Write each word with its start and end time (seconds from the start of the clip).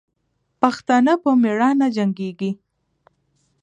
پښتانه 0.61 1.13
په 1.23 1.29
میړانې 1.43 1.87
جنګېږي. 1.95 2.51